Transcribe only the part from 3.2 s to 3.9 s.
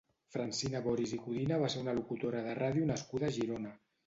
a Girona.